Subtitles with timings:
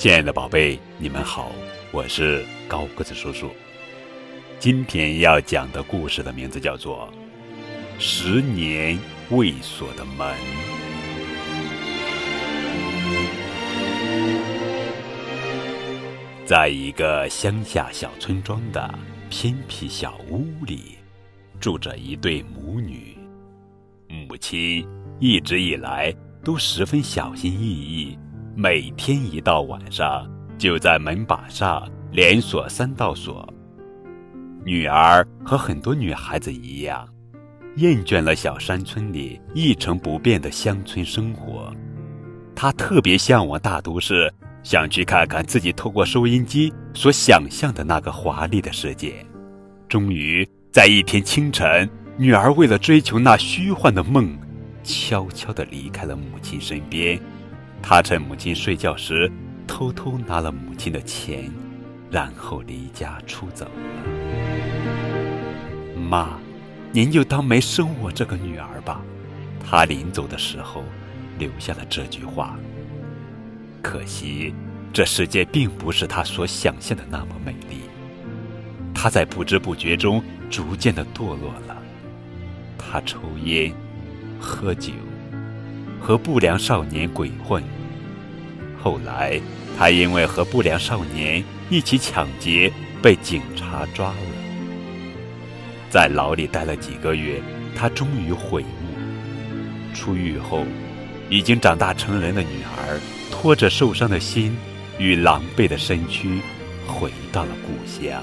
[0.00, 1.52] 亲爱的宝贝，你们好，
[1.92, 3.50] 我是高个子叔叔。
[4.58, 7.12] 今天要讲的故事的名字叫做
[8.02, 10.26] 《十年未锁的门》。
[16.46, 18.98] 在一个乡下小村庄的
[19.28, 20.96] 偏僻小屋里，
[21.60, 23.18] 住着一对母女。
[24.08, 24.82] 母亲
[25.18, 26.10] 一直以来
[26.42, 28.18] 都十分小心翼翼，
[28.54, 30.28] 每天一到晚上
[30.58, 33.48] 就在门把上连锁三道锁。
[34.64, 37.08] 女儿和很多女孩子一样，
[37.76, 41.72] 厌倦了小山村里一成不变的乡村生活，
[42.54, 44.32] 她特别向往大都市。
[44.62, 49.24] 想去看看自己透过收音机所想象的那个华丽的世界。
[49.88, 54.38] 终于，在一天清晨，女儿为了追求那虚幻的梦，
[54.82, 57.18] 悄悄地离开了母亲身边。
[57.82, 59.30] 他趁母亲睡觉时，
[59.66, 61.50] 偷偷拿了母亲的钱，
[62.10, 63.70] 然后离家出走了。
[65.96, 66.38] 妈，
[66.92, 69.00] 您就当没生我这个女儿吧。
[69.64, 70.82] 他临走的时候，
[71.38, 72.56] 留下了这句话。
[73.82, 74.54] 可惜，
[74.92, 77.82] 这世界并不是他所想象的那么美丽。
[78.94, 81.76] 他在不知不觉中逐渐的堕落了。
[82.76, 83.72] 他抽烟、
[84.40, 84.92] 喝酒，
[86.00, 87.62] 和不良少年鬼混。
[88.82, 89.40] 后来，
[89.78, 94.16] 他因为和不良少年一起抢劫，被警察抓了。
[95.90, 97.42] 在牢里待了几个月，
[97.76, 99.94] 他终于悔悟。
[99.94, 100.64] 出狱后，
[101.28, 103.00] 已经长大成人的女儿。
[103.30, 104.54] 拖着受伤的心
[104.98, 106.42] 与狼狈的身躯，
[106.86, 108.22] 回到了故乡。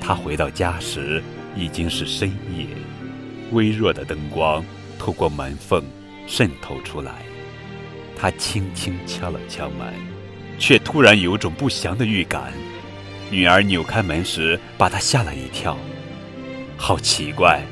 [0.00, 1.20] 他回到家时
[1.56, 2.66] 已经是深夜，
[3.50, 4.64] 微弱的灯光
[5.00, 5.82] 透过门缝
[6.26, 7.12] 渗透出来。
[8.16, 9.92] 他轻轻敲了敲门，
[10.58, 12.52] 却突然有种不祥的预感。
[13.30, 15.76] 女儿扭开门时，把他吓了一跳。
[16.76, 17.62] 好奇怪，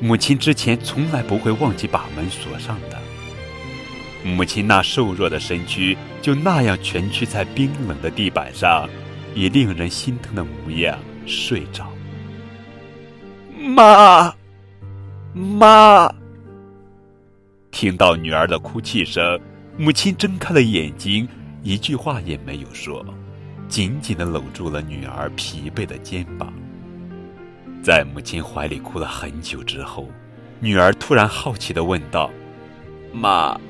[0.00, 2.98] 母亲之前从来不会忘记把门锁上的。
[4.24, 8.88] 母亲那瘦弱的身躯就那样蜷曲在冰冷的地板上，
[9.34, 11.90] 以令人心疼的模样睡着。
[13.58, 14.34] 妈，
[15.32, 16.23] 妈！
[17.74, 19.36] 听到女儿的哭泣声，
[19.76, 21.28] 母亲睁开了眼睛，
[21.64, 23.04] 一句话也没有说，
[23.68, 26.54] 紧紧的搂住了女儿疲惫的肩膀。
[27.82, 30.08] 在母亲怀里哭了很久之后，
[30.60, 32.30] 女儿突然好奇的问道
[33.12, 33.60] ：“妈。”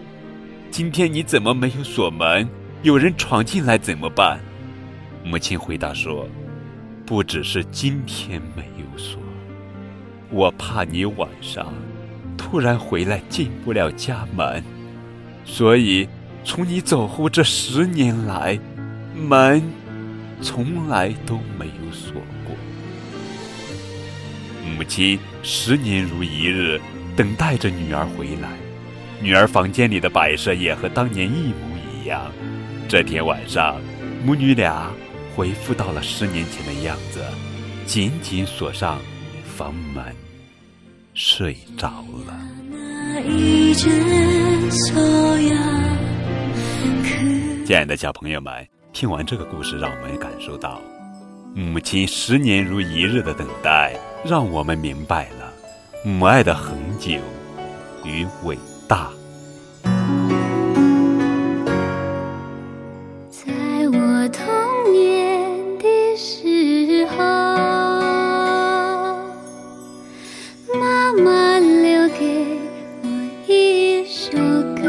[0.71, 2.47] 今天你怎么没有锁门？
[2.83, 4.39] 有人闯进来怎么办？
[5.25, 6.29] 母亲回答说
[7.07, 9.19] ：“不只是今天没有锁，
[10.31, 11.73] 我怕你晚上
[12.55, 14.63] 突然回来进不了家门，
[15.45, 16.09] 所以
[16.45, 18.57] 从你走后这十年来，
[19.13, 19.61] 门
[20.41, 22.13] 从来都没有锁
[22.45, 22.55] 过。”
[24.79, 26.81] 母亲十年如一日
[27.17, 28.51] 等待着女儿回来。
[29.21, 32.31] 女儿房间里的摆设也和当年一模一样。
[32.89, 33.81] 这天晚上，
[34.25, 34.93] 母女俩
[35.35, 37.21] 恢复到了十年前的样子，
[37.85, 39.01] 紧紧锁上
[39.45, 40.05] 房门，
[41.15, 41.89] 睡着
[42.27, 42.39] 了。
[47.65, 48.53] 亲爱的小朋友们，
[48.93, 50.81] 听完这个故事，让我们感受到
[51.55, 55.53] 母亲十年如一日的等待，让我们明白了
[56.05, 57.13] 母爱的恒久
[58.05, 58.59] 与伟。
[58.87, 59.11] 大。
[71.05, 72.47] 妈妈留给
[73.03, 73.09] 我
[73.47, 74.39] 一首
[74.75, 74.83] 歌，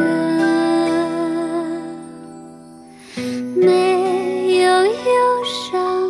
[3.54, 4.94] 没有忧
[5.44, 6.10] 伤，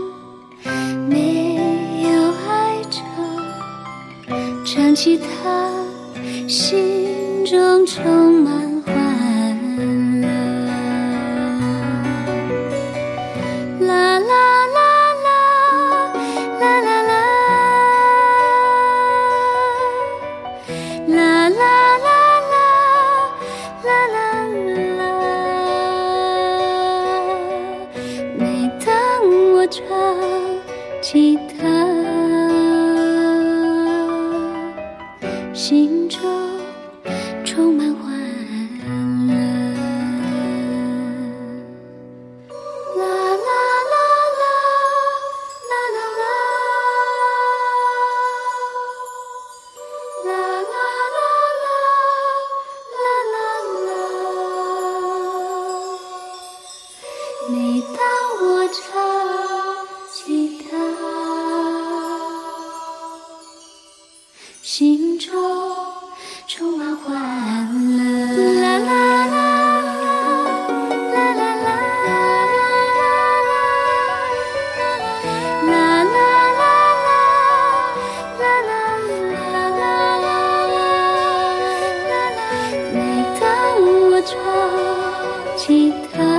[1.09, 1.55] 没
[2.03, 2.07] 有
[2.47, 3.01] 哀愁，
[4.63, 5.71] 唱起它。
[6.47, 7.43] 心。
[7.45, 8.64] 中充满。
[84.25, 84.35] 照
[85.55, 86.34] 起她